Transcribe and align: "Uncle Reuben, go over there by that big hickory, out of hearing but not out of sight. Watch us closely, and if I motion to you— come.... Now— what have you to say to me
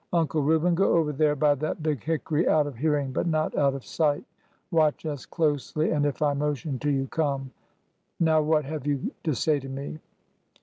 "Uncle 0.13 0.41
Reuben, 0.41 0.73
go 0.73 0.93
over 0.93 1.11
there 1.13 1.35
by 1.35 1.53
that 1.53 1.83
big 1.83 2.03
hickory, 2.03 2.47
out 2.47 2.65
of 2.65 2.75
hearing 2.75 3.11
but 3.11 3.27
not 3.27 3.55
out 3.55 3.75
of 3.75 3.85
sight. 3.85 4.25
Watch 4.71 5.05
us 5.05 5.27
closely, 5.27 5.91
and 5.91 6.07
if 6.07 6.23
I 6.23 6.33
motion 6.33 6.79
to 6.79 6.89
you— 6.89 7.05
come.... 7.11 7.51
Now— 8.19 8.41
what 8.41 8.65
have 8.65 8.87
you 8.87 9.11
to 9.23 9.35
say 9.35 9.59
to 9.59 9.69
me 9.69 9.99